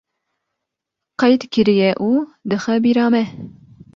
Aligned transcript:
qeyd 1.19 1.41
kiriye 1.53 1.91
û 2.07 2.09
dixe 2.49 2.75
bîra 2.83 3.07
me 3.13 3.23